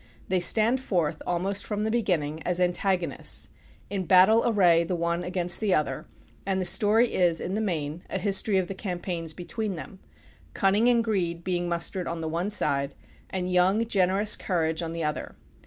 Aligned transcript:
They 0.29 0.39
stand 0.39 0.79
forth, 0.81 1.21
almost 1.27 1.63
from 1.63 1.83
the 1.83 1.91
beginning, 1.91 2.41
as 2.41 2.59
antagonists, 2.59 3.49
in 3.87 4.05
battle 4.07 4.41
array 4.47 4.83
the 4.83 4.95
one 4.95 5.23
against 5.23 5.59
the 5.59 5.75
other; 5.75 6.07
and 6.43 6.59
the 6.59 6.65
story 6.65 7.13
is, 7.13 7.39
in 7.39 7.53
the 7.53 7.61
main, 7.61 8.01
a 8.09 8.17
history 8.17 8.57
of 8.57 8.67
the 8.67 8.73
campaigns 8.73 9.31
between 9.33 9.75
them 9.75 9.99
cunning 10.55 10.87
and 10.87 11.03
greed 11.03 11.43
being 11.43 11.69
mustered 11.69 12.07
on 12.07 12.19
the 12.19 12.27
one 12.27 12.49
side, 12.49 12.95
and 13.29 13.51
young, 13.51 13.85
generous 13.87 14.35
courage 14.35 14.81
on 14.81 14.91
the 14.91 15.03
other. 15.03 15.35